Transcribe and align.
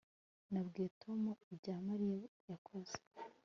Nabwiye 0.51 0.89
Tom 1.01 1.21
ibyo 1.53 1.71
Mariya 1.87 2.15
yakoze 2.49 2.95